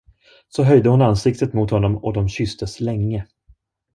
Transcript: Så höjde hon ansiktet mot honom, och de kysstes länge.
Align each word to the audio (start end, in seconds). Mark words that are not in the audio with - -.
Så 0.49 0.63
höjde 0.63 0.89
hon 0.89 1.01
ansiktet 1.01 1.53
mot 1.53 1.71
honom, 1.71 1.97
och 1.97 2.13
de 2.13 2.29
kysstes 2.29 2.79
länge. 2.79 3.27